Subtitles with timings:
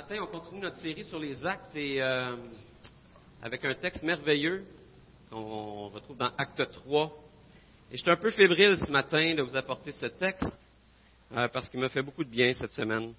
[0.00, 2.34] matin, on continue notre série sur les actes et euh,
[3.42, 4.64] avec un texte merveilleux
[5.28, 7.12] qu'on retrouve dans Acte 3.
[7.92, 10.48] Et je suis un peu fébrile ce matin de vous apporter ce texte
[11.36, 13.12] euh, parce qu'il m'a fait beaucoup de bien cette semaine.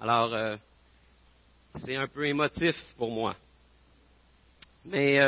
[0.00, 0.56] Alors, euh,
[1.84, 3.36] c'est un peu émotif pour moi.
[4.86, 5.18] Mais,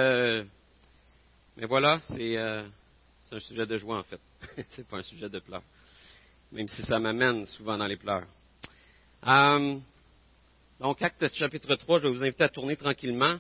[1.59, 4.20] mais voilà, c'est un sujet de joie en fait.
[4.70, 5.62] c'est pas un sujet de pleurs,
[6.52, 8.24] même si ça m'amène souvent dans les pleurs.
[10.79, 13.37] Donc, Acte chapitre 3, je vais vous inviter à tourner tranquillement.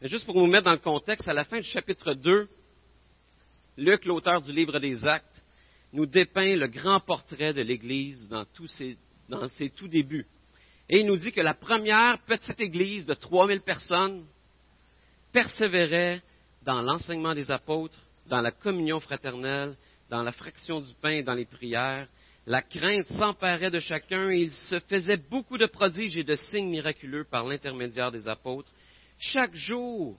[0.00, 2.48] Mais juste pour vous mettre dans le contexte, à la fin du chapitre 2,
[3.78, 5.42] Luc, l'auteur du livre des Actes,
[5.92, 10.26] nous dépeint le grand portrait de l'Église dans, ses, dans ses tout débuts.
[10.88, 14.26] Et il nous dit que la première petite Église de 3000 personnes
[15.32, 16.22] persévérait
[16.62, 19.76] dans l'enseignement des apôtres, dans la communion fraternelle,
[20.10, 22.06] dans la fraction du pain et dans les prières.
[22.48, 26.70] La crainte s'emparait de chacun et il se faisait beaucoup de prodiges et de signes
[26.70, 28.70] miraculeux par l'intermédiaire des apôtres.
[29.18, 30.16] Chaque jour,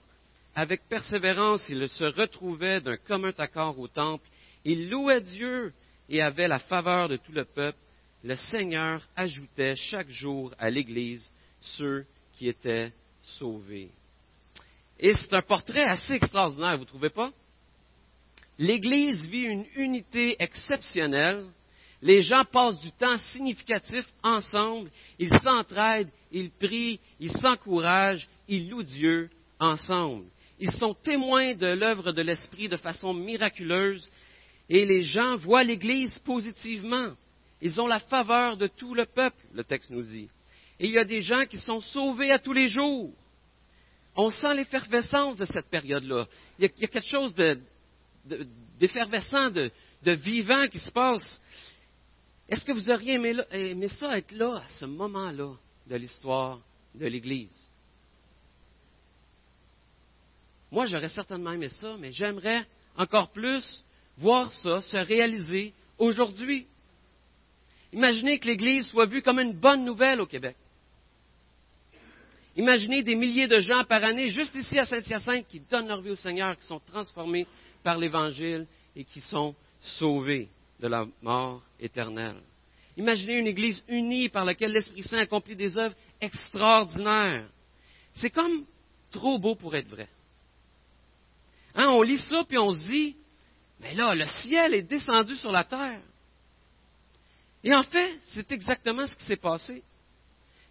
[0.54, 4.28] avec persévérance, il se retrouvait d'un commun accord au temple.
[4.66, 5.72] Il louait Dieu
[6.10, 7.78] et avait la faveur de tout le peuple.
[8.22, 13.90] Le Seigneur ajoutait chaque jour à l'Église ceux qui étaient sauvés.
[15.00, 17.30] Et c'est un portrait assez extraordinaire, vous ne trouvez pas?
[18.58, 21.46] L'Église vit une unité exceptionnelle.
[22.00, 24.90] Les gens passent du temps significatif ensemble.
[25.18, 30.26] Ils s'entraident, ils prient, ils s'encouragent, ils louent Dieu ensemble.
[30.60, 34.08] Ils sont témoins de l'œuvre de l'Esprit de façon miraculeuse
[34.68, 37.12] et les gens voient l'Église positivement.
[37.60, 40.28] Ils ont la faveur de tout le peuple, le texte nous dit.
[40.78, 43.12] Et il y a des gens qui sont sauvés à tous les jours.
[44.14, 46.26] On sent l'effervescence de cette période-là.
[46.58, 47.34] Il, y a quelque chose
[48.78, 49.70] d'effervescent, de,
[50.04, 51.40] vivant qui se passe.
[52.48, 55.54] Est-ce que vous auriez aimé, ça, être là, à ce moment-là
[55.86, 56.58] de l'histoire
[56.94, 57.52] de l'Église?
[60.70, 62.66] Moi, j'aurais certainement aimé ça, mais j'aimerais
[62.96, 63.84] encore plus
[64.16, 66.66] voir ça se réaliser aujourd'hui.
[67.92, 70.56] Imaginez que l'Église soit vue comme une bonne nouvelle au Québec.
[72.56, 76.10] Imaginez des milliers de gens par année, juste ici à Saint-Hyacinthe, qui donnent leur vie
[76.10, 77.46] au Seigneur, qui sont transformés
[77.82, 78.66] par l'Évangile
[78.96, 80.48] et qui sont sauvés
[80.80, 82.40] de la mort éternelle.
[82.96, 87.48] Imaginez une Église unie par laquelle l'Esprit Saint accomplit des œuvres extraordinaires.
[88.14, 88.64] C'est comme
[89.10, 90.08] trop beau pour être vrai.
[91.74, 93.16] Hein, on lit ça, puis on se dit,
[93.80, 96.00] mais là, le ciel est descendu sur la terre.
[97.62, 99.82] Et en fait, c'est exactement ce qui s'est passé.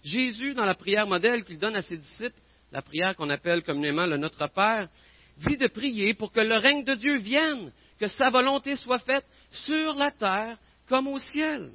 [0.03, 2.39] Jésus, dans la prière modèle qu'il donne à ses disciples,
[2.71, 4.89] la prière qu'on appelle communément le Notre Père,
[5.37, 9.25] dit de prier pour que le règne de Dieu vienne, que sa volonté soit faite
[9.49, 11.71] sur la terre comme au ciel.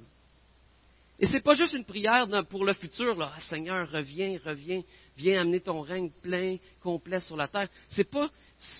[1.18, 4.82] Et ce n'est pas juste une prière pour le futur, là, ah, Seigneur, reviens, reviens,
[5.16, 7.68] viens amener ton règne plein, complet sur la terre.
[7.88, 8.28] Ce n'est pas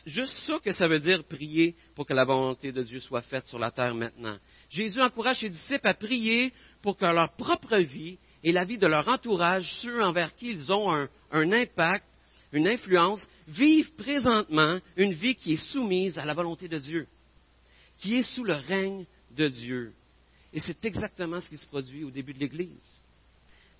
[0.06, 3.46] juste ça que ça veut dire prier pour que la volonté de Dieu soit faite
[3.46, 4.36] sur la terre maintenant.
[4.70, 8.88] Jésus encourage ses disciples à prier pour que leur propre vie et la vie de
[8.88, 12.06] leur entourage, ceux envers qui ils ont un, un impact,
[12.52, 17.06] une influence, vivent présentement une vie qui est soumise à la volonté de Dieu,
[18.02, 19.92] qui est sous le règne de Dieu.
[20.52, 23.02] Et c'est exactement ce qui se produit au début de l'Église.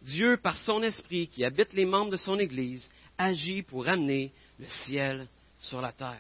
[0.00, 2.88] Dieu, par son esprit qui habite les membres de son Église,
[3.19, 5.28] agit pour amener le ciel
[5.59, 6.19] sur la terre.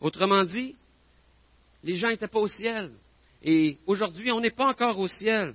[0.00, 0.74] Autrement dit,
[1.84, 2.92] les gens n'étaient pas au ciel.
[3.42, 5.54] Et aujourd'hui, on n'est pas encore au ciel.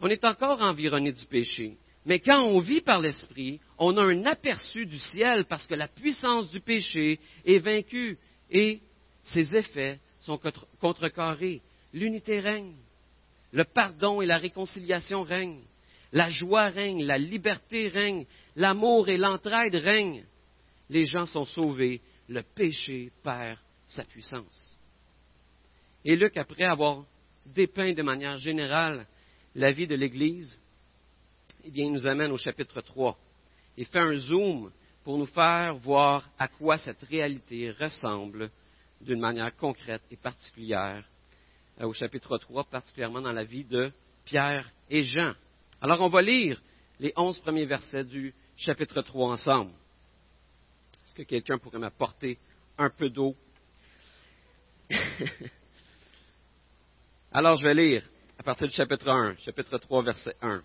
[0.00, 1.76] On est encore environné du péché.
[2.04, 5.88] Mais quand on vit par l'Esprit, on a un aperçu du ciel parce que la
[5.88, 8.18] puissance du péché est vaincue
[8.50, 8.80] et
[9.22, 10.40] ses effets sont
[10.80, 11.60] contrecarrés.
[11.92, 12.74] L'unité règne.
[13.52, 15.62] Le pardon et la réconciliation règnent.
[16.12, 20.24] La joie règne, la liberté règne, l'amour et l'entraide règnent.
[20.90, 24.78] Les gens sont sauvés, le péché perd sa puissance.
[26.04, 27.04] Et Luc, après avoir
[27.46, 29.06] dépeint de manière générale
[29.54, 30.60] la vie de l'Église,
[31.64, 33.16] eh bien, il nous amène au chapitre 3
[33.76, 34.70] et fait un zoom
[35.04, 38.50] pour nous faire voir à quoi cette réalité ressemble
[39.02, 41.04] d'une manière concrète et particulière
[41.80, 43.92] euh, au chapitre 3, particulièrement dans la vie de
[44.24, 45.34] Pierre et Jean.
[45.80, 46.60] Alors, on va lire
[47.00, 49.72] les onze premiers versets du chapitre 3 ensemble.
[51.04, 52.38] Est-ce que quelqu'un pourrait m'apporter
[52.78, 53.34] un peu d'eau?
[57.32, 58.08] Alors, je vais lire
[58.38, 60.62] à partir du chapitre 1, chapitre 3, verset 1.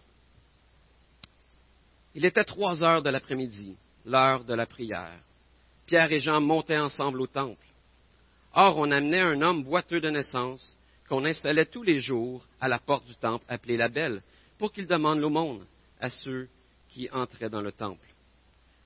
[2.15, 5.19] Il était trois heures de l'après-midi, l'heure de la prière.
[5.85, 7.66] Pierre et Jean montaient ensemble au temple.
[8.53, 10.75] Or, on amenait un homme boiteux de naissance
[11.07, 14.21] qu'on installait tous les jours à la porte du temple appelé la Belle,
[14.57, 15.65] pour qu'il demande l'aumône
[15.99, 16.49] à ceux
[16.89, 18.07] qui entraient dans le temple.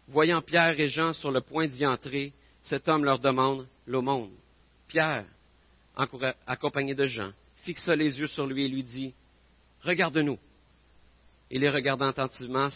[0.07, 4.31] Voyant Pierre et Jean sur le point d'y entrer, cet homme leur demande l'aumône.
[4.87, 5.25] Pierre,
[6.45, 7.31] accompagné de Jean,
[7.63, 9.13] fixa les yeux sur lui et lui dit
[9.83, 10.37] Regarde-nous.
[11.49, 12.69] Et les regardant attentivement,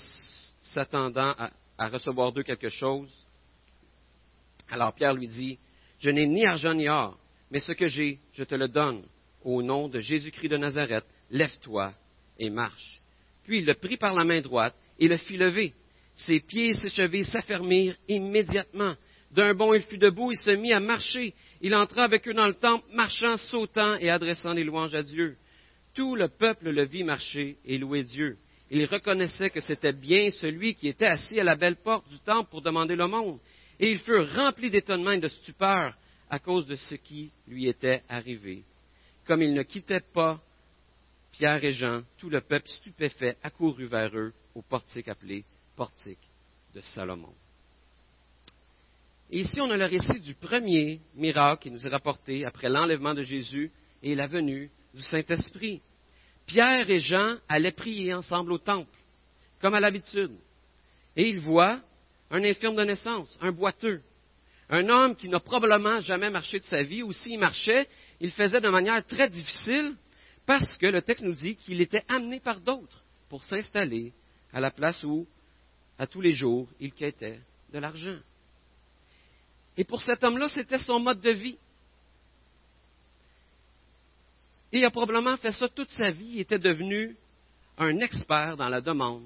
[0.62, 1.34] s'attendant
[1.78, 3.12] à, recevoir d'eux quelque chose.
[4.70, 5.60] Alors Pierre lui dit
[6.00, 7.18] Je n'ai ni argent ni or,
[7.52, 9.04] mais ce que j'ai, je te le donne.
[9.44, 11.94] Au nom de Jésus-Christ de Nazareth, lève-toi
[12.40, 13.02] et marche.
[13.44, 15.74] Puis il le prit par la main droite et le fit lever.
[16.16, 18.96] Ses pieds et ses chevilles s'affermirent immédiatement.
[19.32, 21.34] D'un bond, il fut debout, il se mit à marcher.
[21.62, 25.36] Il entra avec eux dans le temple, marchant, sautant et adressant des louanges à Dieu.
[25.94, 28.38] Tout le peuple le vit marcher et louer Dieu.
[28.72, 32.50] Il reconnaissait que c'était bien celui qui était assis à la belle porte du temple
[32.50, 33.40] pour demander le monde.
[33.80, 35.96] Et ils furent remplis d'étonnement et de stupeur
[36.30, 38.64] à cause de ce qui lui était arrivé.
[39.26, 40.42] Comme ils ne quittaient pas
[41.32, 45.44] Pierre et Jean, tout le peuple stupéfait accourut vers eux au portique appelé
[45.76, 46.30] portique
[46.74, 47.34] de Salomon.
[49.30, 53.14] Et ici, on a le récit du premier miracle qui nous est rapporté après l'enlèvement
[53.14, 53.72] de Jésus
[54.04, 55.82] et la venue du Saint-Esprit.
[56.46, 58.98] Pierre et Jean allaient prier ensemble au temple,
[59.60, 60.32] comme à l'habitude.
[61.18, 61.82] Et ils voient
[62.36, 64.02] un infirme de naissance, un boiteux,
[64.70, 67.88] un homme qui n'a probablement jamais marché de sa vie, ou s'il marchait,
[68.20, 69.96] il faisait de manière très difficile,
[70.46, 74.12] parce que le texte nous dit qu'il était amené par d'autres pour s'installer
[74.52, 75.26] à la place où,
[75.98, 77.40] à tous les jours, il quêtait
[77.72, 78.18] de l'argent.
[79.78, 81.58] Et pour cet homme-là, c'était son mode de vie.
[84.74, 86.32] Il a probablement fait ça toute sa vie.
[86.34, 87.16] Il était devenu
[87.78, 89.24] un expert dans la demande,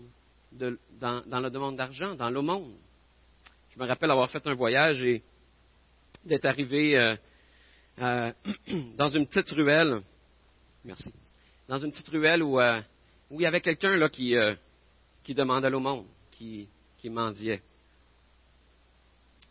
[0.52, 2.76] dans, la demande d'argent, dans le monde.
[3.70, 5.24] Je me rappelle avoir fait un voyage et
[6.26, 7.16] d'être arrivé euh,
[8.00, 8.32] euh,
[8.98, 10.02] dans une petite ruelle.
[10.84, 11.14] Merci.
[11.68, 12.82] Dans une petite ruelle où, euh,
[13.32, 14.34] il y avait quelqu'un là qui,
[15.30, 16.68] demandait l'aumône, qui,
[16.98, 17.62] qui mendiait.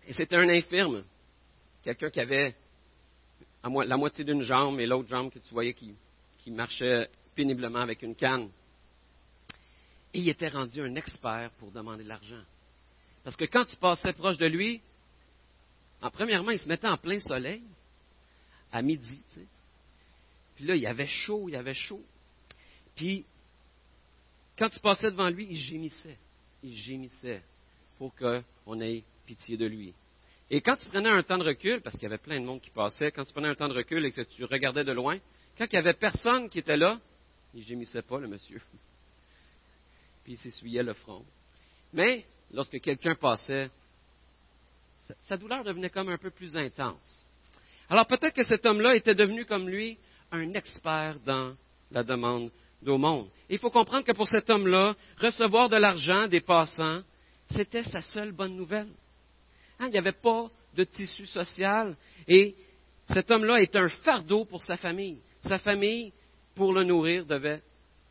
[0.06, 1.04] Et c'était un infirme,
[1.82, 2.56] quelqu'un qui avait
[3.62, 5.94] la moitié d'une jambe et l'autre jambe que tu voyais qui,
[6.38, 8.50] qui marchait péniblement avec une canne.
[10.12, 12.42] Et il était rendu un expert pour demander de l'argent.
[13.28, 14.80] Parce que quand tu passais proche de lui,
[16.00, 17.62] en premièrement, il se mettait en plein soleil,
[18.72, 19.46] à midi, tu sais.
[20.56, 22.02] Puis là, il y avait chaud, il y avait chaud.
[22.96, 23.26] Puis,
[24.56, 26.16] quand tu passais devant lui, il gémissait.
[26.62, 27.42] Il gémissait
[27.98, 29.92] pour qu'on ait pitié de lui.
[30.48, 32.62] Et quand tu prenais un temps de recul, parce qu'il y avait plein de monde
[32.62, 35.18] qui passait, quand tu prenais un temps de recul et que tu regardais de loin,
[35.58, 36.98] quand il n'y avait personne qui était là,
[37.52, 38.62] il gémissait pas, le monsieur.
[40.24, 41.26] Puis il s'essuyait le front.
[41.92, 43.70] Mais lorsque quelqu'un passait,
[45.26, 47.26] sa douleur devenait comme un peu plus intense.
[47.88, 49.98] Alors peut-être que cet homme-là était devenu comme lui
[50.30, 51.54] un expert dans
[51.90, 52.50] la demande
[52.82, 53.28] d'aumône.
[53.48, 57.00] Il faut comprendre que pour cet homme-là, recevoir de l'argent des passants,
[57.50, 58.88] c'était sa seule bonne nouvelle.
[59.78, 61.96] Hein, il n'y avait pas de tissu social.
[62.26, 62.54] Et
[63.12, 65.18] cet homme-là est un fardeau pour sa famille.
[65.42, 66.12] Sa famille,
[66.54, 67.62] pour le nourrir, devait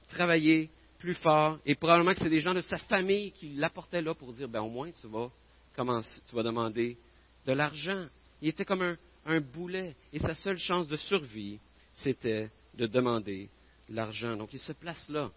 [0.09, 1.59] travailler plus fort.
[1.65, 4.61] Et probablement que c'est des gens de sa famille qui l'apportaient là pour dire, ben
[4.61, 5.29] au moins tu vas
[5.75, 6.97] tu vas demander
[7.45, 8.07] de l'argent.
[8.41, 9.95] Il était comme un, un boulet.
[10.11, 11.59] Et sa seule chance de survie,
[11.93, 13.49] c'était de demander
[13.89, 14.35] l'argent.
[14.35, 15.31] Donc il se place là.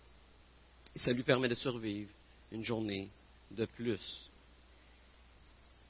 [0.95, 2.11] Et ça lui permet de survivre
[2.53, 3.11] une journée
[3.51, 4.31] de plus.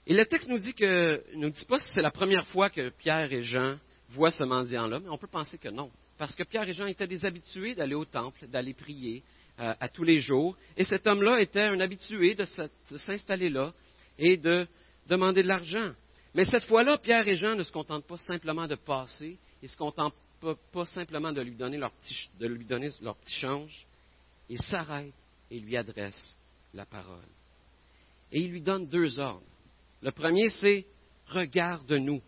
[0.06, 2.88] Et le texte nous dit que, nous dit pas si c'est la première fois que
[2.90, 5.90] Pierre et Jean voient ce mendiant-là, mais on peut penser que non.
[6.18, 9.22] Parce que Pierre et Jean étaient des habitués d'aller au temple, d'aller prier
[9.60, 10.56] euh, à tous les jours.
[10.76, 12.46] Et cet homme-là était un habitué de
[12.96, 13.72] s'installer là
[14.18, 14.66] et de
[15.06, 15.92] demander de l'argent.
[16.34, 19.68] Mais cette fois-là, Pierre et Jean ne se contentent pas simplement de passer, ils ne
[19.68, 20.14] se contentent
[20.72, 23.86] pas, simplement de lui donner leur petit, de lui donner leur petit change.
[24.48, 25.12] Ils s'arrêtent
[25.50, 26.36] et lui adressent
[26.72, 27.28] la parole.
[28.32, 29.44] Et ils lui donnent deux ordres.
[30.02, 30.86] Le premier, c'est
[31.26, 32.22] regarde-nous.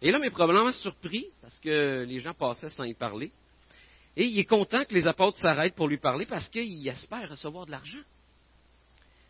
[0.00, 3.32] Et là, est probablement surpris parce que les gens passaient sans y parler.
[4.18, 7.66] Et il est content que les apôtres s'arrêtent pour lui parler parce qu'il espère recevoir
[7.66, 8.02] de l'argent.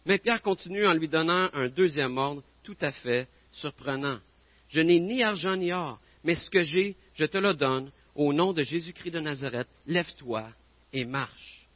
[0.07, 4.19] Mais Pierre continue en lui donnant un deuxième ordre tout à fait surprenant.
[4.71, 8.33] Je n'ai ni argent ni or, mais ce que j'ai, je te le donne au
[8.33, 9.69] nom de Jésus-Christ de Nazareth.
[9.87, 10.49] Lève-toi
[10.95, 11.69] et marche.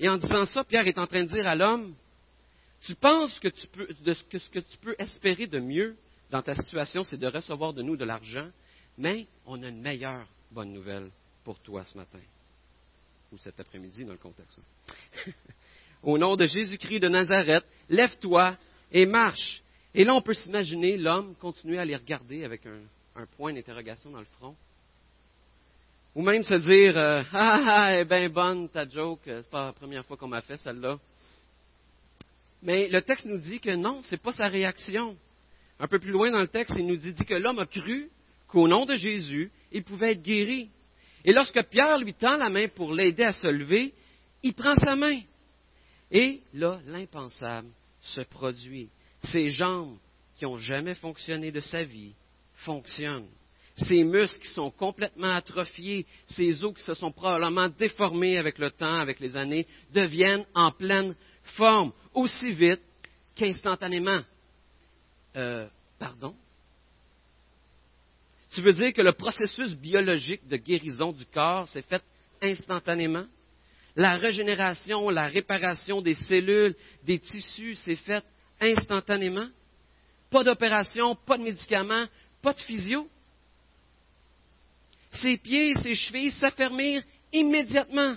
[0.00, 1.94] Et en disant ça, Pierre est en train de dire à l'homme,
[2.80, 5.94] tu penses que, tu peux, ce que tu peux espérer de mieux
[6.30, 8.48] dans ta situation, c'est de recevoir de nous de l'argent,
[8.96, 11.10] mais on a une meilleure bonne nouvelle
[11.44, 12.20] pour toi ce matin,
[13.38, 14.58] cet après-midi dans le contexte.
[16.02, 18.56] Au nom de Jésus-Christ de Nazareth, lève-toi
[18.92, 19.62] et marche.
[19.94, 24.18] Et là, on peut s'imaginer l'homme continuer à les regarder avec un, point d'interrogation dans
[24.18, 24.54] le front.
[26.14, 30.04] Ou même se dire euh, Ah, ah, bien bonne ta joke, c'est pas la première
[30.04, 30.98] fois qu'on m'a fait celle-là.
[32.62, 35.16] Mais le texte nous dit que non, ce n'est pas sa réaction.
[35.78, 38.10] Un peu plus loin dans le texte, il nous dit que l'homme a cru
[38.48, 40.70] qu'au nom de Jésus, il pouvait être guéri.
[41.26, 43.92] Et lorsque Pierre lui tend la main pour l'aider à se lever,
[44.44, 45.20] il prend sa main.
[46.10, 47.68] Et là, l'impensable
[48.00, 48.88] se produit.
[49.24, 49.98] Ses jambes,
[50.36, 52.14] qui n'ont jamais fonctionné de sa vie,
[52.54, 53.28] fonctionnent.
[53.76, 58.70] Ses muscles qui sont complètement atrophiés, ses os qui se sont probablement déformés avec le
[58.70, 61.16] temps, avec les années, deviennent en pleine
[61.56, 62.82] forme, aussi vite
[63.34, 64.20] qu'instantanément.
[65.34, 65.66] Euh,
[65.98, 66.34] pardon?
[68.56, 72.02] Tu veux dire que le processus biologique de guérison du corps s'est fait
[72.40, 73.26] instantanément?
[73.94, 78.24] La régénération, la réparation des cellules, des tissus s'est faite
[78.58, 79.46] instantanément?
[80.30, 82.06] Pas d'opération, pas de médicaments,
[82.40, 83.06] pas de physio?
[85.10, 88.16] Ses pieds et ses chevilles s'affermirent immédiatement.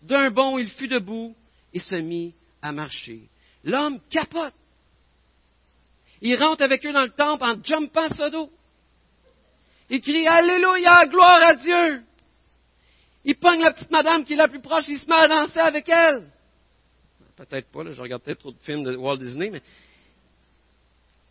[0.00, 1.36] D'un bond, il fut debout
[1.74, 3.28] et se mit à marcher.
[3.64, 4.54] L'homme capote.
[6.22, 8.50] Il rentre avec eux dans le temple en jumpant sur dos.
[9.90, 12.02] Il crie Alléluia, gloire à Dieu.
[13.24, 15.58] Il pogne la petite madame qui est la plus proche, il se met à danser
[15.58, 16.30] avec elle.
[17.36, 19.62] Peut-être pas, là, je regarde peut-être trop de films de Walt Disney, mais.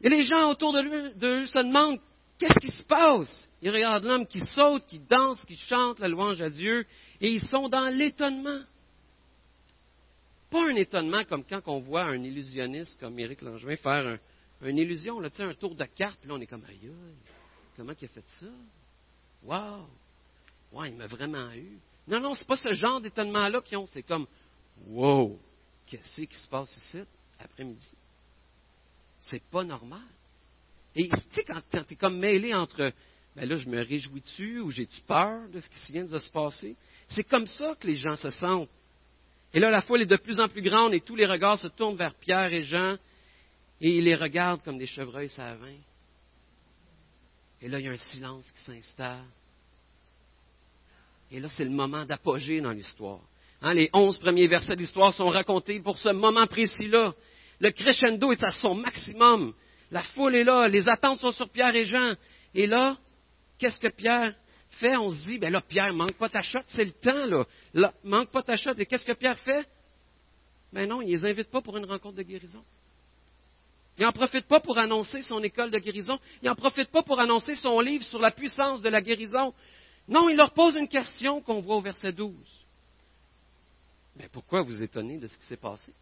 [0.01, 1.99] Et les gens autour de lui, de lui se demandent
[2.37, 3.47] qu'est-ce qui se passe?
[3.61, 6.85] Ils regardent l'homme qui saute, qui danse, qui chante la louange à Dieu,
[7.21, 8.59] et ils sont dans l'étonnement.
[10.49, 14.17] Pas un étonnement comme quand on voit un illusionniste comme Éric Langevin faire
[14.61, 16.91] une illusion, là, un tour de carte, puis là on est comme aïe,
[17.75, 18.45] comment il a fait ça?
[19.43, 19.87] Wow!
[20.71, 21.77] Ouais, il m'a vraiment eu.
[22.07, 23.87] Non, non, c'est pas ce genre d'étonnement-là qu'ils ont.
[23.87, 24.27] C'est comme
[24.87, 25.39] Wow!
[25.85, 27.03] Qu'est-ce qui se passe ici,
[27.39, 27.91] après-midi?
[29.19, 30.01] C'est pas normal.
[30.95, 32.91] Et tu sais, quand, tu es comme mêlé entre
[33.35, 36.29] ben là, je me réjouis dessus ou j'ai-tu peur de ce qui vient de se
[36.29, 36.75] passer?
[37.07, 38.69] C'est comme ça que les gens se sentent.
[39.53, 41.67] Et là, la foule est de plus en plus grande et tous les regards se
[41.67, 42.97] tournent vers Pierre et Jean
[43.81, 45.77] et ils les regardent comme des chevreuils savins.
[47.63, 49.23] Et là, il y a un silence qui s'installe.
[51.31, 53.21] Et là, c'est le moment d'apogée dans l'histoire.
[53.61, 57.13] Hein, les onze premiers versets de l'histoire sont racontés pour ce moment précis-là.
[57.59, 59.53] Le crescendo est à son maximum.
[59.91, 62.15] La foule est là, les attentes sont sur Pierre et Jean.
[62.53, 62.97] Et là,
[63.57, 64.35] qu'est-ce que Pierre
[64.71, 67.93] fait, on se dit, ben là, Pierre, manque pas ta shot, c'est le temps, là.
[68.03, 68.73] manque pas ta shot.
[68.77, 69.65] Et qu'est-ce que Pierre fait?
[70.73, 72.63] Ben non, il les invite pas pour une rencontre de guérison.
[73.97, 76.19] Il n'en profite pas pour annoncer son école de guérison.
[76.41, 79.53] Il n'en profite pas pour annoncer son livre sur la puissance de la guérison.
[80.07, 82.33] Non, il leur pose une question qu'on voit au verset 12.
[84.15, 85.93] Mais pourquoi vous étonnez de ce qui s'est passé?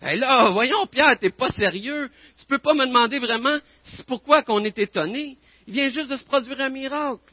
[0.00, 2.10] Ben là, voyons, Pierre, t'es pas sérieux.
[2.38, 3.58] Tu peux pas me demander vraiment
[4.06, 5.38] pourquoi qu'on est étonné.
[5.66, 7.32] Il vient juste de se produire un miracle.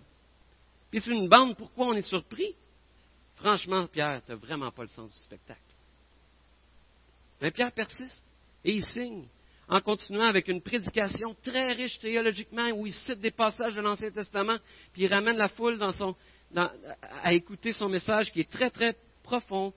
[0.90, 2.56] Puis c'est une bande, pourquoi on est surpris?
[3.36, 5.60] Franchement, Pierre, tu n'as vraiment pas le sens du spectacle.
[7.42, 8.24] Mais Pierre persiste
[8.64, 9.26] et il signe
[9.70, 14.12] en continuant avec une prédication très riche théologiquement où il cite des passages de l'Ancien
[14.12, 14.58] Testament,
[14.92, 15.80] puis il ramène la foule
[16.56, 19.74] à écouter son message qui est très, très profond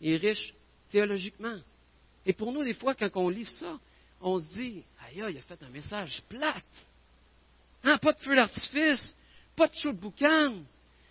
[0.00, 0.54] et riche
[0.90, 1.58] théologiquement.
[2.26, 3.78] Et pour nous, des fois, quand on lit ça,
[4.20, 6.64] on se dit, aïe, il a fait un message plate.
[7.82, 9.14] Hein, pas de feu d'artifice,
[9.56, 10.62] pas de chaud de boucan,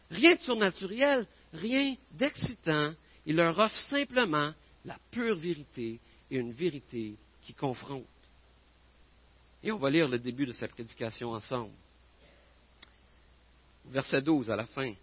[0.10, 2.94] rien de surnaturel, rien d'excitant.
[3.26, 4.52] Il leur offre simplement
[4.86, 6.00] la pure vérité
[6.32, 8.08] et une vérité qui confronte.
[9.64, 11.72] Et on va lire le début de sa prédication ensemble.
[13.86, 14.94] Verset 12 à la fin.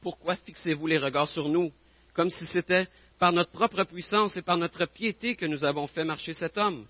[0.00, 1.72] Pourquoi fixez-vous les regards sur nous,
[2.12, 2.88] comme si c'était
[3.18, 6.86] par notre propre puissance et par notre piété que nous avons fait marcher cet homme?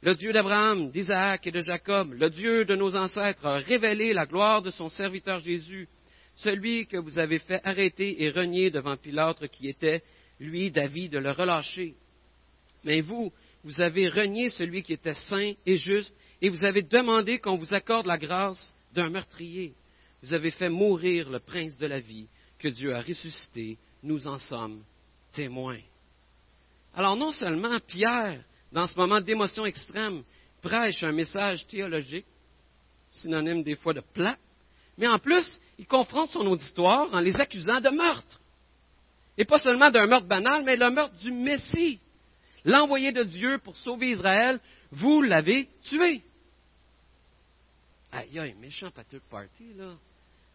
[0.00, 4.26] Le Dieu d'Abraham, d'Isaac et de Jacob, le Dieu de nos ancêtres, a révélé la
[4.26, 5.88] gloire de son serviteur Jésus,
[6.36, 10.02] celui que vous avez fait arrêter et renier devant Pilate qui était,
[10.40, 11.94] lui, David, de le relâcher.
[12.84, 13.32] Mais vous,
[13.64, 17.72] vous avez renié celui qui était saint et juste, et vous avez demandé qu'on vous
[17.72, 19.72] accorde la grâce d'un meurtrier.
[20.22, 22.26] Vous avez fait mourir le prince de la vie,
[22.58, 23.78] que Dieu a ressuscité.
[24.02, 24.82] Nous en sommes
[25.32, 25.80] témoins.
[26.94, 30.22] Alors non seulement Pierre dans ce moment d'émotion extrême,
[30.60, 32.26] prêche un message théologique,
[33.10, 34.36] synonyme des fois de plat,
[34.98, 38.40] mais en plus, il confronte son auditoire en les accusant de meurtre.
[39.38, 41.98] Et pas seulement d'un meurtre banal, mais le meurtre du Messie,
[42.64, 46.22] l'envoyé de Dieu pour sauver Israël, vous l'avez tué.
[48.12, 49.96] Aïe, aïe, méchant Patrick Party, là.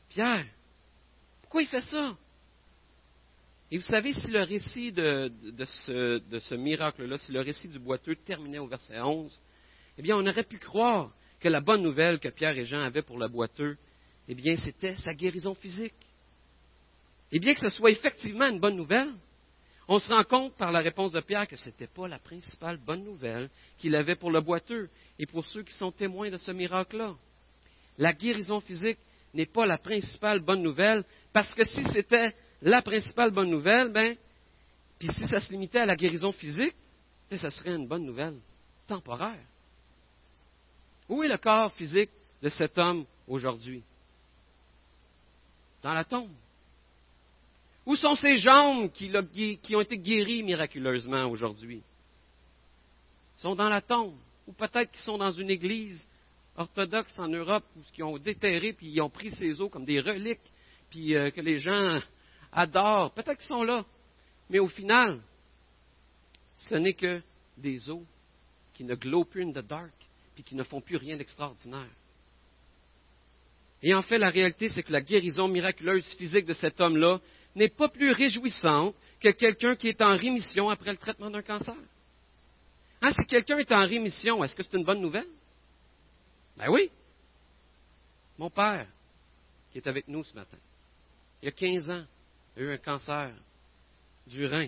[0.10, 0.46] Pierre,
[1.42, 2.16] pourquoi il fait ça?
[3.72, 5.32] Et vous savez, si le récit de,
[5.66, 9.40] ce, miracle-là, si le récit du boiteux terminait au verset 11,
[9.98, 13.04] eh bien, on aurait pu croire que la bonne nouvelle que Pierre et Jean avaient
[13.04, 13.78] pour le boiteux,
[14.28, 15.94] eh bien, c'était sa guérison physique.
[17.32, 19.12] Et bien que ce soit effectivement une bonne nouvelle,
[19.92, 22.78] on se rend compte par la réponse de Pierre que ce n'était pas la principale
[22.78, 26.52] bonne nouvelle qu'il avait pour le boiteux et pour ceux qui sont témoins de ce
[26.52, 27.16] miracle-là.
[27.98, 29.00] La guérison physique
[29.34, 31.04] n'est pas la principale bonne nouvelle,
[31.34, 34.16] parce que si c'était la principale bonne nouvelle, ben,
[35.00, 36.76] puis si ça se limitait à la guérison physique,
[37.28, 38.38] ben, ça serait une bonne nouvelle
[38.86, 39.44] temporaire.
[41.10, 42.12] Où est le corps physique
[42.44, 43.82] de cet homme aujourd'hui?
[45.82, 46.30] Dans la tombe.
[47.90, 51.82] Où sont ces jambes qui, ont été guéries miraculeusement aujourd'hui?
[53.36, 54.14] Ils sont dans la tombe.
[54.46, 56.08] Ou peut-être qu'ils sont dans une église
[56.56, 60.02] orthodoxes en Europe où qui ont déterré puis ils ont pris ces os comme des
[60.02, 60.54] reliques
[60.92, 62.00] puis euh, que les gens
[62.52, 63.12] adorent.
[63.14, 63.84] Peut-être qu'ils sont là,
[64.52, 65.20] mais au final,
[66.58, 67.24] ce n'est que
[67.58, 68.04] des os
[68.76, 69.96] qui ne glow plus in the dark
[70.36, 71.90] puis qui ne font plus rien d'extraordinaire.
[73.82, 77.20] Et en fait, la réalité, c'est que la guérison miraculeuse physique de cet homme-là
[77.56, 81.76] n'est pas plus réjouissante que quelqu'un qui est en rémission après le traitement d'un cancer.
[83.02, 85.28] Hein, si quelqu'un est en rémission, est-ce que c'est une bonne nouvelle?
[86.58, 86.90] Ben oui.
[88.38, 88.88] Mon père,
[89.72, 90.58] qui est avec nous ce matin,
[91.42, 92.06] il y a 15 ans,
[92.58, 93.34] a eu un cancer
[94.28, 94.68] du rein.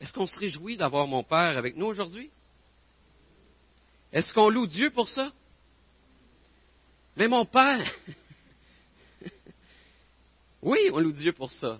[0.00, 2.30] Est-ce qu'on se réjouit d'avoir mon père avec nous aujourd'hui?
[4.12, 5.32] Est-ce qu'on loue Dieu pour ça?
[7.16, 7.90] Mais mon père,
[10.64, 11.78] oui, on loue Dieu pour ça.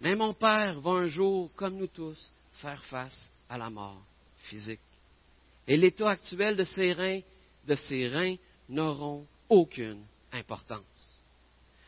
[0.00, 4.02] Mais mon père va un jour, comme nous tous, faire face à la mort
[4.38, 4.80] physique.
[5.68, 7.20] Et l'état actuel de ses reins,
[7.68, 8.36] de ses reins
[8.70, 10.02] n'auront aucune
[10.32, 10.82] importance.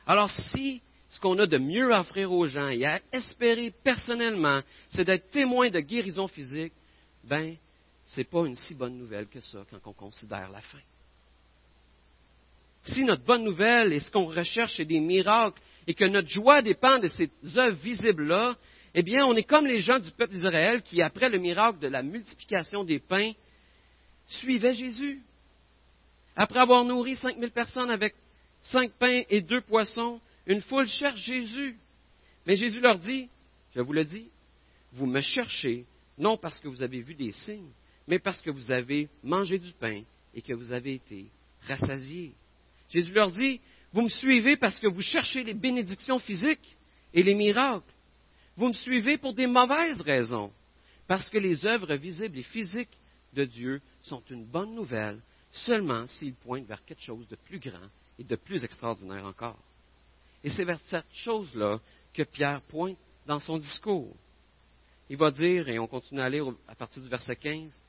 [0.06, 4.60] Alors si ce qu'on a de mieux à offrir aux gens et à espérer personnellement,
[4.90, 6.74] c'est d'être témoin de guérison physique,
[7.24, 7.56] ben,
[8.04, 10.78] c'est pas une si bonne nouvelle que ça quand on considère la fin.
[12.84, 16.62] Si notre bonne nouvelle et ce qu'on recherche c'est des miracles et que notre joie
[16.62, 18.56] dépend de ces œuvres visibles-là,
[18.94, 21.88] eh bien, on est comme les gens du peuple d'Israël qui, après le miracle de
[21.88, 23.32] la multiplication des pains,
[24.26, 25.22] suivaient Jésus.
[26.36, 28.14] Après avoir nourri cinq mille personnes avec
[28.60, 31.76] cinq pains et deux poissons, une foule cherche Jésus.
[32.46, 33.28] Mais Jésus leur dit,
[33.74, 34.28] je vous le dis,
[34.92, 35.86] vous me cherchez
[36.18, 37.70] non parce que vous avez vu des signes,
[38.06, 40.02] mais parce que vous avez mangé du pain
[40.34, 41.26] et que vous avez été
[41.66, 42.32] rassasiés.
[42.92, 43.60] Jésus leur dit,
[43.92, 46.76] vous me suivez parce que vous cherchez les bénédictions physiques
[47.14, 47.90] et les miracles.
[48.56, 50.52] Vous me suivez pour des mauvaises raisons,
[51.08, 52.98] parce que les œuvres visibles et physiques
[53.32, 57.88] de Dieu sont une bonne nouvelle seulement s'ils pointent vers quelque chose de plus grand
[58.18, 59.58] et de plus extraordinaire encore.
[60.44, 61.80] Et c'est vers cette chose-là
[62.12, 64.14] que Pierre pointe dans son discours.
[65.08, 67.80] Il va dire, et on continue à lire à partir du verset 15,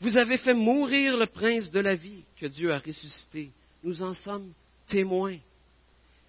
[0.00, 3.50] Vous avez fait mourir le prince de la vie que Dieu a ressuscité.
[3.84, 4.54] Nous en sommes
[4.88, 5.36] témoins.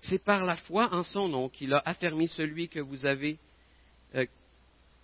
[0.02, 3.40] C'est par la foi en son nom qu'il a affermi celui que vous avez,
[4.14, 4.26] euh,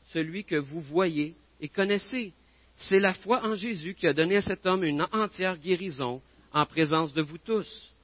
[0.09, 2.33] celui que vous voyez et connaissez.
[2.75, 6.65] C'est la foi en Jésus qui a donné à cet homme une entière guérison en
[6.65, 7.95] présence de vous tous.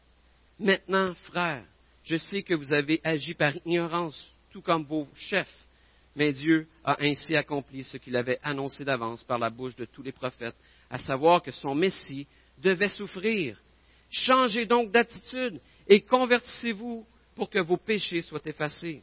[0.60, 1.66] Maintenant, frères,
[2.04, 5.68] je sais que vous avez agi par ignorance, tout comme vos chefs,
[6.16, 10.04] mais Dieu a ainsi accompli ce qu'il avait annoncé d'avance par la bouche de tous
[10.04, 10.56] les prophètes,
[10.90, 12.26] à savoir que son Messie
[12.60, 13.60] devait souffrir.
[14.10, 19.02] Changez donc d'attitude et convertissez-vous pour que vos péchés soient effacés.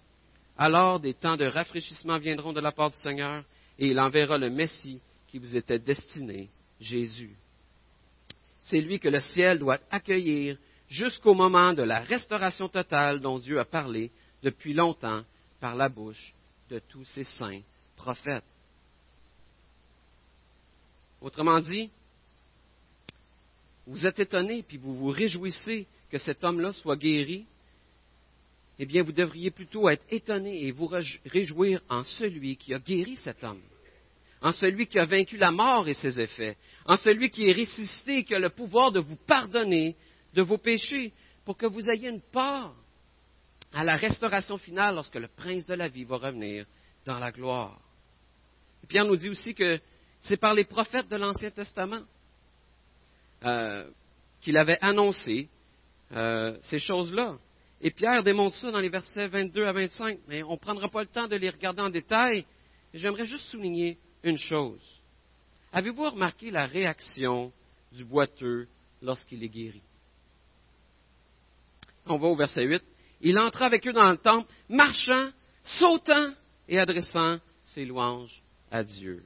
[0.57, 3.45] Alors des temps de rafraîchissement viendront de la part du Seigneur,
[3.79, 6.49] et il enverra le Messie qui vous était destiné,
[6.81, 7.37] Jésus.
[8.61, 10.57] C'est lui que le ciel doit accueillir
[10.88, 14.11] jusqu'au moment de la restauration totale dont Dieu a parlé
[14.43, 15.23] depuis longtemps
[15.61, 16.35] par la bouche
[16.71, 17.62] de tous ses saints
[17.97, 18.45] prophètes.
[21.21, 21.90] Autrement dit,
[23.87, 27.47] vous êtes étonné puis vous vous réjouissez que cet homme-là soit guéri,
[28.79, 30.90] eh bien, vous devriez plutôt être étonné et vous
[31.27, 33.62] réjouir en celui qui a guéri cet homme
[34.44, 38.18] en celui qui a vaincu la mort et ses effets, en celui qui est ressuscité
[38.18, 39.97] et qui a le pouvoir de vous pardonner
[40.35, 41.14] de vos péchés,
[41.47, 42.75] pour que vous ayez une part
[43.73, 46.66] à la restauration finale lorsque le prince de la vie va revenir
[47.07, 47.81] dans la gloire.
[48.87, 49.81] Pierre nous dit aussi que
[50.20, 52.03] c'est par les prophètes de l'Ancien Testament
[53.44, 53.88] euh,
[54.40, 55.49] qu'il avait annoncé
[56.12, 57.38] euh, ces choses-là.
[57.81, 61.03] Et Pierre démontre ça dans les versets 22 à 25, mais on ne prendra pas
[61.03, 62.47] le temps de les regarder en détail.
[62.92, 64.81] J'aimerais juste souligner une chose.
[65.73, 67.53] Avez-vous remarqué la réaction
[67.92, 68.68] du boiteux
[69.03, 69.83] lorsqu'il est guéri?
[72.07, 72.83] On va au verset 8.
[73.23, 75.31] Il entra avec eux dans le temple, marchant,
[75.64, 76.33] sautant
[76.68, 79.25] et adressant ses louanges à Dieu.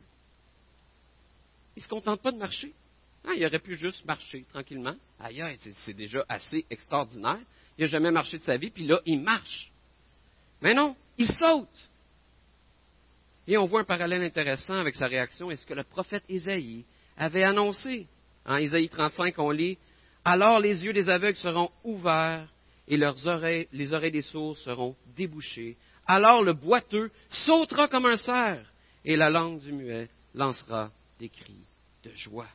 [1.76, 2.72] Il ne se contente pas de marcher.
[3.24, 4.94] Ah, il aurait pu juste marcher tranquillement.
[5.20, 5.42] Aïe,
[5.84, 7.40] c'est déjà assez extraordinaire.
[7.76, 9.70] Il n'a jamais marché de sa vie, puis là, il marche.
[10.62, 11.68] Mais non, Il saute.
[13.48, 16.84] Et on voit un parallèle intéressant avec sa réaction et ce que le prophète Isaïe
[17.16, 18.06] avait annoncé.
[18.44, 19.78] En Isaïe 35, on lit
[20.24, 22.46] Alors les yeux des aveugles seront ouverts
[22.86, 25.76] et leurs oreilles, les oreilles des sourds seront débouchées.
[26.06, 28.70] Alors le boiteux sautera comme un cerf
[29.04, 31.64] et la langue du muet lancera des cris
[32.04, 32.48] de joie.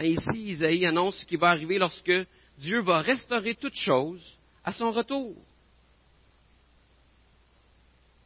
[0.00, 2.12] Ici, Isaïe annonce ce qui va arriver lorsque
[2.58, 5.34] Dieu va restaurer toutes choses à son retour.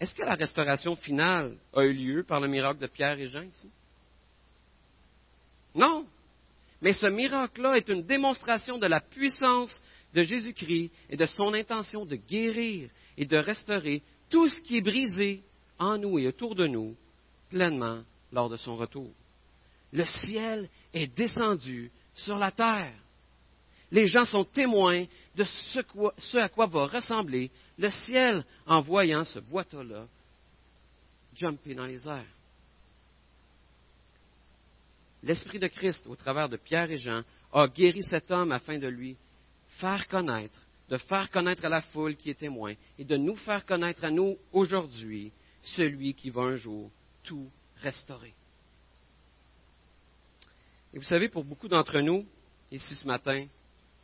[0.00, 3.42] Est-ce que la restauration finale a eu lieu par le miracle de Pierre et Jean
[3.42, 3.68] ici?
[5.74, 6.06] Non.
[6.80, 9.80] Mais ce miracle-là est une démonstration de la puissance
[10.14, 14.83] de Jésus-Christ et de son intention de guérir et de restaurer tout ce qui est
[14.83, 15.42] brisé
[15.78, 16.96] en nous et autour de nous
[17.50, 18.02] pleinement
[18.33, 19.12] lors de son retour.
[19.92, 22.94] Le ciel est descendu sur la terre.
[23.90, 29.40] Les gens sont témoins de ce, à quoi va ressembler le ciel en voyant ce
[29.40, 30.07] boiteau-là
[31.35, 32.24] jumper dans les airs.
[35.22, 37.22] L'Esprit de Christ, au travers de Pierre et Jean,
[37.53, 39.16] a guéri cet homme afin de lui
[39.79, 43.66] faire connaître, de faire connaître à la foule qui est témoin, et de nous faire
[43.66, 46.90] connaître à nous aujourd'hui celui qui va un jour
[47.22, 47.50] tout
[47.83, 48.35] restaurer.
[50.92, 52.26] Et vous savez, pour beaucoup d'entre nous,
[52.70, 53.46] ici ce matin,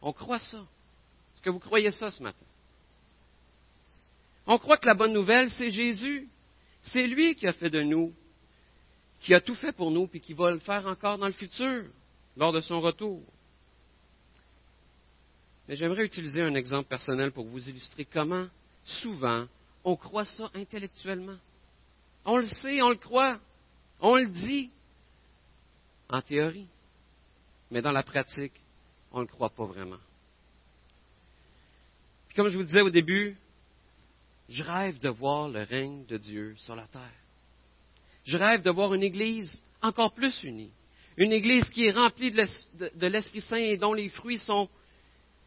[0.02, 0.58] on croit ça.
[1.34, 2.44] Est-ce que vous croyez ça ce matin?
[4.46, 6.28] On croit que la bonne nouvelle, c'est Jésus.
[6.82, 8.14] C'est lui qui a fait de nous,
[9.20, 11.84] qui a tout fait pour nous, puis qui va le faire encore dans le futur,
[12.36, 13.22] lors de son retour.
[15.68, 18.46] Mais j'aimerais utiliser un exemple personnel pour vous illustrer comment,
[18.84, 19.46] souvent,
[19.82, 21.38] on croit ça intellectuellement.
[22.24, 23.40] On le sait, on le croit,
[24.00, 24.70] on le dit,
[26.08, 26.68] en théorie.
[27.70, 28.52] Mais dans la pratique,
[29.12, 29.98] on ne le croit pas vraiment.
[32.34, 33.36] Comme je vous disais au début,
[34.48, 37.00] je rêve de voir le règne de Dieu sur la terre.
[38.24, 40.70] Je rêve de voir une Église encore plus unie.
[41.16, 44.68] Une Église qui est remplie de l'Esprit Saint et dont les fruits sont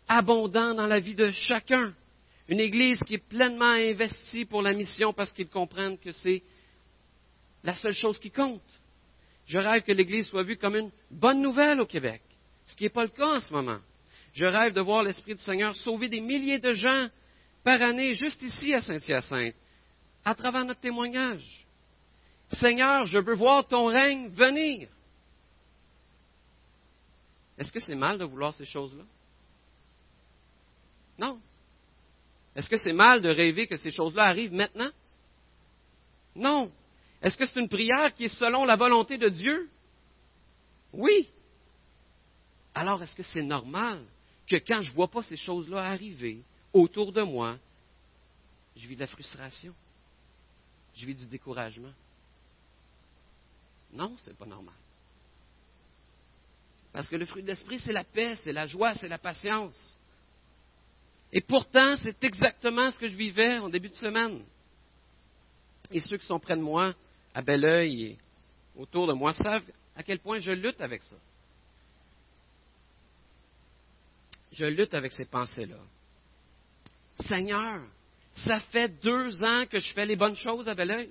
[0.07, 1.93] abondants dans la vie de chacun.
[2.47, 6.41] Une Église qui est pleinement investie pour la mission parce qu'ils comprennent que c'est
[7.63, 8.78] la seule chose qui compte.
[9.49, 12.21] Je rêve que l'Église soit vue comme une bonne nouvelle au Québec
[12.69, 13.79] ce qui n'est pas le cas en ce moment.
[14.33, 17.09] Je rêve de voir l'Esprit du Seigneur sauver des milliers de gens
[17.63, 19.55] par année juste ici à Saint-Hyacinthe,
[20.23, 21.65] à travers notre témoignage.
[22.51, 24.87] Seigneur, je veux voir ton règne venir.
[27.57, 29.03] Est-ce que c'est mal de vouloir ces choses-là?
[31.17, 31.39] Non.
[32.55, 34.91] Est-ce que c'est mal de rêver que ces choses-là arrivent maintenant?
[36.35, 36.71] Non.
[37.21, 39.69] Est-ce que c'est une prière qui est selon la volonté de Dieu?
[40.93, 41.29] Oui
[42.79, 44.01] alors est-ce que c'est normal
[44.47, 47.57] que quand je ne vois pas ces choses-là arriver autour de moi,
[48.75, 49.73] je vis de la frustration,
[50.95, 51.91] je vis du découragement?
[53.91, 54.75] Non, ce n'est pas normal.
[56.93, 59.99] Parce que le fruit de l'esprit, c'est la paix, c'est la joie, c'est la patience.
[61.33, 64.41] Et pourtant, c'est exactement ce que je vivais en début de semaine.
[65.91, 66.93] Et ceux qui sont près de moi,
[67.33, 68.17] à bel oeil et
[68.75, 69.63] autour de moi, savent
[69.95, 71.15] à quel point je lutte avec ça.
[74.51, 75.77] je lutte avec ces pensées-là.
[77.19, 77.81] Seigneur,
[78.33, 81.09] ça fait deux ans que je fais les bonnes choses à Belleuil.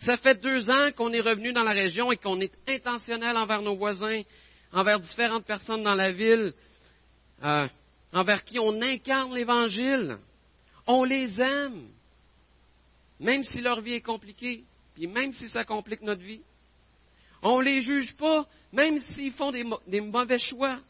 [0.00, 3.60] Ça fait deux ans qu'on est revenu dans la région et qu'on est intentionnel envers
[3.60, 4.22] nos voisins,
[4.72, 6.54] envers différentes personnes dans la ville,
[7.44, 7.68] euh,
[8.12, 10.18] envers qui on incarne l'Évangile.
[10.86, 11.88] On les aime,
[13.20, 16.40] même si leur vie est compliquée, puis même si ça complique notre vie.
[17.42, 20.80] On ne les juge pas, même s'ils font des mauvais choix.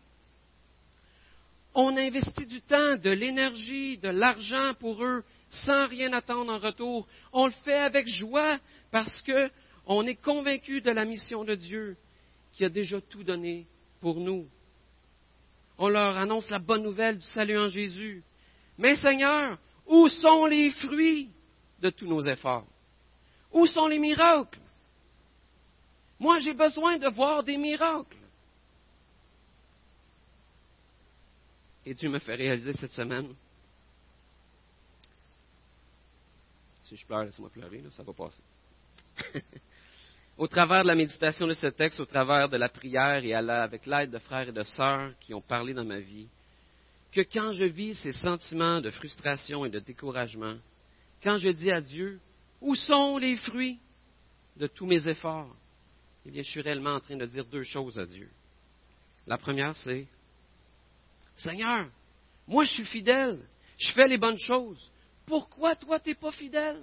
[1.75, 7.07] On investit du temps, de l'énergie, de l'argent pour eux, sans rien attendre en retour.
[7.33, 8.59] On le fait avec joie
[8.91, 11.97] parce qu'on est convaincu de la mission de Dieu
[12.53, 13.67] qui a déjà tout donné
[14.01, 14.49] pour nous.
[15.79, 18.23] On leur annonce la bonne nouvelle du salut en Jésus.
[18.77, 21.31] Mais Seigneur, où sont les fruits?
[21.81, 22.67] De tous nos efforts?
[23.53, 24.61] Où sont les miracles?
[26.19, 28.17] Moi, j'ai besoin de voir des miracles.
[31.87, 33.35] Et Dieu me fait réaliser cette semaine.
[36.85, 38.43] Si je pleure, laisse-moi pleurer, ça va passer.
[40.37, 43.87] au travers de la méditation de ce texte, au travers de la prière et avec
[43.87, 46.29] l'aide de frères et de sœurs qui ont parlé dans ma vie,
[47.13, 50.57] que quand je vis ces sentiments de frustration et de découragement,
[51.23, 52.21] quand je dis à Dieu,
[52.61, 53.79] où sont les fruits
[54.57, 55.55] de tous mes efforts?
[56.27, 58.31] Eh bien, je suis réellement en train de dire deux choses à Dieu.
[59.27, 60.07] La première, c'est
[61.37, 61.89] Seigneur,
[62.47, 63.41] moi je suis fidèle,
[63.79, 64.91] je fais les bonnes choses.
[65.25, 66.83] pourquoi toi, tu n'es pas fidèle?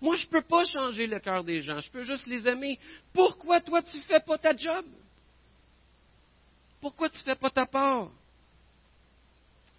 [0.00, 2.78] Moi, je ne peux pas changer le cœur des gens, je peux juste les aimer.
[3.12, 4.84] Pourquoi toi, tu ne fais pas ta job?
[6.80, 8.10] Pourquoi tu ne fais pas ta part?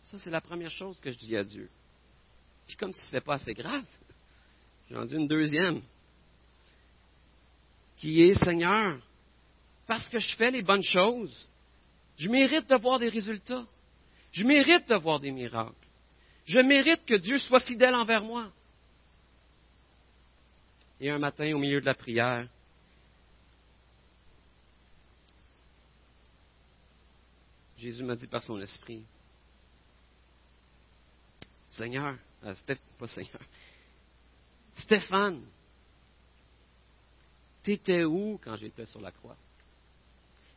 [0.02, 1.70] Ça, c'est la première chose que je dis à Dieu.
[2.67, 3.86] Puis comme si ce n'était pas assez grave,
[4.91, 5.82] j'en dis une deuxième,
[7.97, 8.99] qui est Seigneur,
[9.88, 11.47] parce que je fais les bonnes choses,
[12.17, 13.65] je mérite de voir des résultats.
[14.32, 15.73] Je mérite de voir des miracles.
[16.45, 18.51] Je mérite que Dieu soit fidèle envers moi.
[20.99, 22.47] Et un matin, au milieu de la prière,
[27.77, 29.03] Jésus m'a dit par son esprit,
[31.69, 32.54] Seigneur, euh,
[33.00, 33.41] pas Seigneur,
[34.78, 35.43] Stéphane,
[37.63, 39.36] t'étais où quand j'étais sur la croix?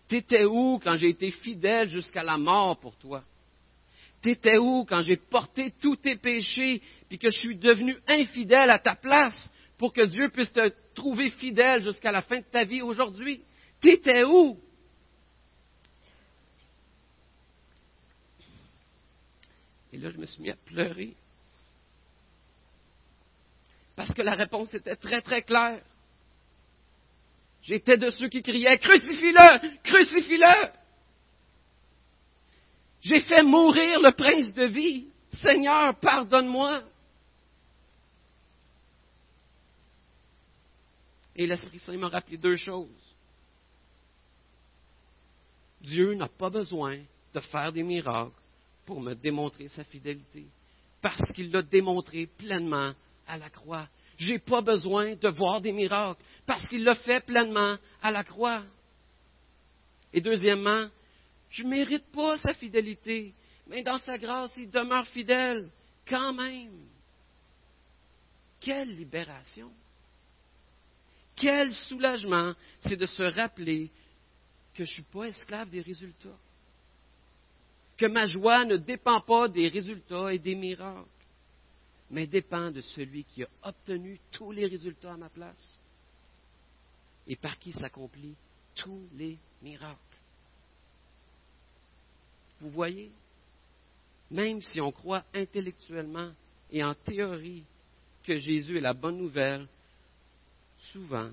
[0.08, 3.22] T'étais où quand j'ai été fidèle jusqu'à la mort pour toi?
[4.20, 8.78] T'étais où quand j'ai porté tous tes péchés puis que je suis devenu infidèle à
[8.78, 12.82] ta place pour que Dieu puisse te trouver fidèle jusqu'à la fin de ta vie
[12.82, 13.40] aujourd'hui?
[13.80, 14.58] T'étais où?
[19.92, 21.14] Et là, je me suis mis à pleurer.
[24.00, 25.82] Parce que la réponse était très, très claire.
[27.60, 30.70] J'étais de ceux qui criaient Crucifie-le Crucifie-le
[33.02, 35.06] J'ai fait mourir le prince de vie.
[35.34, 36.82] Seigneur, pardonne-moi.
[41.36, 43.14] Et l'Esprit Saint m'a rappelé deux choses.
[45.82, 46.96] Dieu n'a pas besoin
[47.34, 48.32] de faire des miracles
[48.86, 50.46] pour me démontrer sa fidélité,
[51.02, 52.94] parce qu'il l'a démontré pleinement
[53.30, 53.88] à la croix.
[54.18, 58.24] Je n'ai pas besoin de voir des miracles, parce qu'il l'a fait pleinement à la
[58.24, 58.62] croix.
[60.12, 60.86] Et deuxièmement,
[61.48, 63.34] je ne mérite pas sa fidélité,
[63.66, 65.70] mais dans sa grâce, il demeure fidèle
[66.06, 66.86] quand même.
[68.60, 69.70] Quelle libération!
[71.36, 73.90] Quel soulagement, c'est de se rappeler
[74.74, 76.36] que je ne suis pas esclave des résultats
[78.00, 81.04] que ma joie ne dépend pas des résultats et des miracles,
[82.10, 85.80] mais dépend de celui qui a obtenu tous les résultats à ma place
[87.26, 88.36] et par qui s'accomplissent
[88.74, 89.98] tous les miracles.
[92.60, 93.10] Vous voyez,
[94.30, 96.32] même si on croit intellectuellement
[96.70, 97.64] et en théorie
[98.24, 99.66] que Jésus est la bonne nouvelle,
[100.92, 101.30] souvent,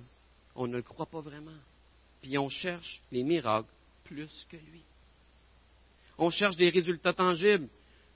[0.56, 1.60] on ne le croit pas vraiment.
[2.22, 3.70] Puis on cherche les miracles
[4.04, 4.82] plus que lui.
[6.18, 7.70] On cherche des résultats tangibles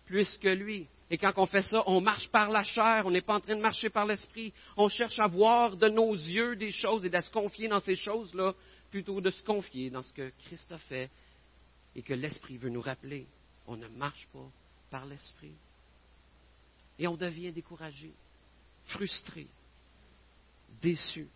[0.06, 0.88] plus que lui.
[1.14, 3.58] Et quand on fait ça, on marche par la chair, on n'est pas en train
[3.58, 4.54] de marcher par l'esprit.
[4.78, 7.96] On cherche à voir de nos yeux des choses et à se confier dans ces
[7.96, 8.54] choses-là,
[8.90, 11.12] plutôt que de se confier dans ce que Christ a fait
[11.98, 13.28] et que l'esprit veut nous rappeler.
[13.68, 14.50] On ne marche pas
[14.90, 15.54] par l'esprit.
[16.98, 18.14] Et on devient découragé,
[18.86, 19.48] frustré,
[20.82, 21.28] déçu.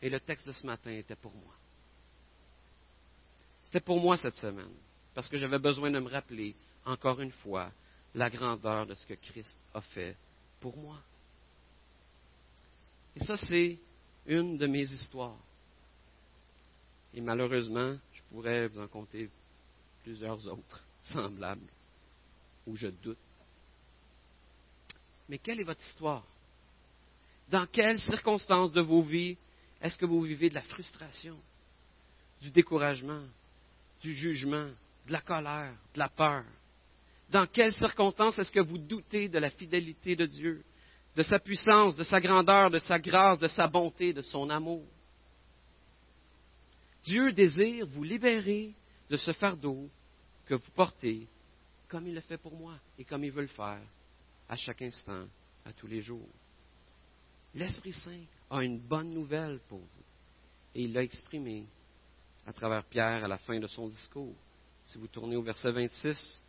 [0.00, 1.54] Et le texte de ce matin était pour moi.
[3.64, 4.74] C'était pour moi cette semaine,
[5.14, 7.70] parce que j'avais besoin de me rappeler, encore une fois,
[8.14, 10.16] la grandeur de ce que Christ a fait
[10.60, 10.98] pour moi.
[13.16, 13.78] Et ça, c'est
[14.26, 15.38] une de mes histoires.
[17.14, 19.28] Et malheureusement, je pourrais vous en compter
[20.02, 21.68] plusieurs autres semblables,
[22.66, 23.18] où je doute.
[25.28, 26.24] Mais quelle est votre histoire?
[27.50, 29.36] Dans quelles circonstances de vos vies
[29.82, 31.36] est-ce que vous vivez de la frustration,
[32.40, 33.24] du découragement,
[34.00, 34.70] du jugement,
[35.06, 36.44] de la colère, de la peur?
[37.30, 40.64] Dans quelles circonstances est-ce que vous doutez de la fidélité de Dieu,
[41.16, 44.84] de sa puissance, de sa grandeur, de sa grâce, de sa bonté, de son amour?
[47.04, 48.74] Dieu désire vous libérer
[49.10, 49.88] de ce fardeau
[50.46, 51.26] que vous portez,
[51.88, 53.82] comme il le fait pour moi et comme il veut le faire
[54.48, 55.26] à chaque instant,
[55.64, 56.28] à tous les jours.
[57.54, 60.04] L'Esprit Saint a une bonne nouvelle pour vous
[60.74, 61.66] et il l'a exprimé
[62.46, 64.34] à travers Pierre à la fin de son discours.
[64.92, 66.42] Si vous tournez au verset 26,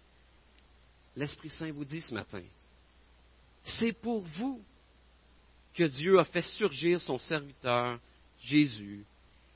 [1.15, 2.43] l'Esprit Saint vous dit ce matin,
[3.63, 4.62] c'est pour vous
[5.73, 8.01] que Dieu a fait surgir son serviteur
[8.41, 9.06] Jésus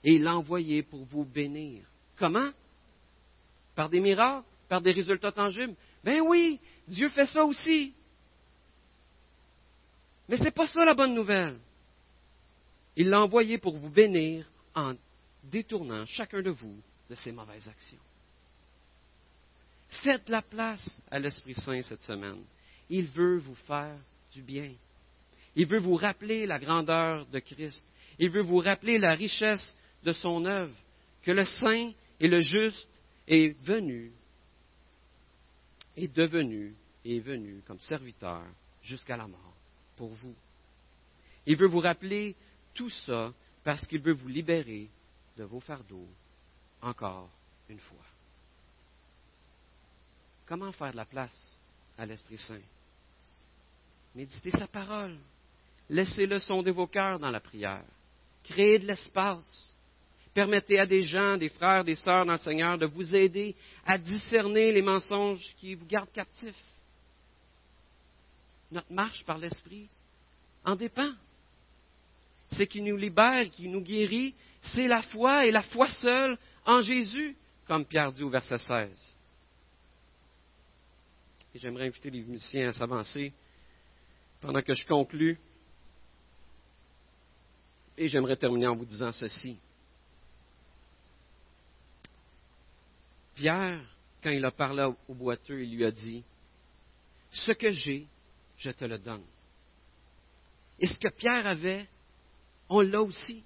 [0.06, 1.84] et l'a envoyé pour vous bénir.
[2.15, 2.50] Comment?
[3.76, 5.76] Par des miracles Par des résultats tangibles?
[6.02, 7.93] Ben oui, Dieu fait ça aussi.
[10.30, 11.60] Mais ce n'est pas ça la bonne nouvelle.
[12.95, 14.93] Il l'a envoyé pour vous bénir en
[15.43, 18.00] détournant chacun de vous de ses mauvaises actions.
[19.89, 22.43] Faites la place à l'Esprit Saint cette semaine.
[22.89, 23.97] Il veut vous faire
[24.32, 24.73] du bien.
[25.56, 27.86] Il veut vous rappeler la grandeur de Christ.
[28.19, 30.76] Il veut vous rappeler la richesse de son œuvre,
[31.23, 32.88] que le saint et le juste
[33.28, 34.12] est venu
[35.97, 38.43] est devenu et est venu comme serviteur
[38.84, 39.56] jusqu'à la mort
[39.95, 40.36] pour vous.
[41.45, 42.36] Il veut vous rappeler
[42.73, 44.88] tout ça parce qu'il veut vous libérer
[45.36, 46.08] de vos fardeaux
[46.82, 47.30] encore
[47.67, 48.06] une fois.
[50.48, 51.58] Comment faire de la place
[51.98, 52.62] à l'Esprit Saint?
[54.16, 55.18] Méditez sa parole.
[55.90, 57.84] Laissez-le sonder vos cœurs dans la prière.
[58.44, 59.76] Créez de l'espace.
[60.34, 63.56] Permettez à des gens, des frères, des sœurs dans le Seigneur de vous aider
[63.86, 66.56] à discerner les mensonges qui vous gardent captifs.
[68.72, 69.88] Notre marche par l'Esprit
[70.64, 71.12] en dépend.
[72.52, 76.82] Ce qui nous libère, qui nous guérit, c'est la foi et la foi seule en
[76.82, 79.17] Jésus, comme Pierre dit au verset 16.
[81.58, 83.34] J'aimerais inviter les musiciens à s'avancer
[84.39, 85.39] pendant que je conclus.
[87.98, 89.58] Et j'aimerais terminer en vous disant ceci.
[93.34, 93.82] Pierre,
[94.22, 96.24] quand il a parlé au boiteux, il lui a dit,
[97.32, 98.08] Ce que j'ai,
[98.58, 99.24] je te le donne.
[100.80, 101.88] Et ce que Pierre avait,
[102.70, 103.43] on l'a aussi.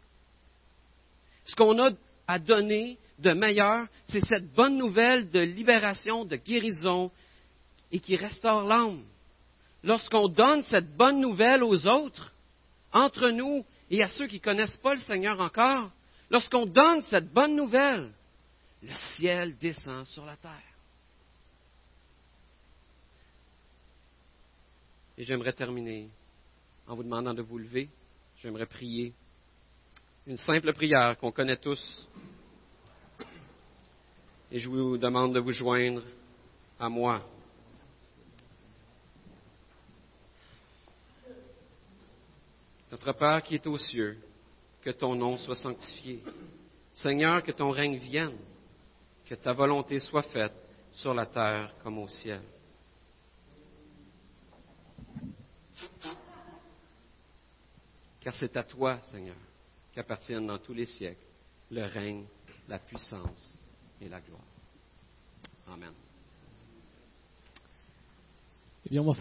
[1.46, 1.92] Ce qu'on a
[2.28, 7.12] à donner de meilleur, c'est cette bonne nouvelle de libération, de guérison
[7.92, 9.04] et qui restaure l'âme.
[9.84, 12.34] Lorsqu'on donne cette bonne nouvelle aux autres,
[12.92, 15.92] entre nous et à ceux qui ne connaissent pas le Seigneur encore,
[16.30, 18.12] lorsqu'on donne cette bonne nouvelle,
[18.84, 20.52] le ciel descend sur la terre.
[25.18, 26.10] Et j'aimerais terminer
[26.88, 27.90] en vous demandant de vous lever.
[28.42, 29.14] J'aimerais prier
[30.26, 32.10] une simple prière qu'on connaît tous.
[34.52, 36.04] Et je vous demande de vous joindre
[36.80, 37.22] à moi.
[42.92, 44.18] Notre Père qui est aux cieux,
[44.82, 46.22] que ton nom soit sanctifié.
[46.92, 48.38] Seigneur, que ton règne vienne,
[49.26, 50.54] que ta volonté soit faite
[50.92, 52.42] sur la terre comme au ciel.
[58.20, 59.38] Car c'est à toi, Seigneur,
[59.94, 61.26] qu'appartiennent dans tous les siècles
[61.72, 62.26] le règne,
[62.68, 63.58] la puissance
[64.02, 64.42] et la gloire.
[65.68, 65.94] Amen.
[68.86, 69.20] Eh bien, on va faire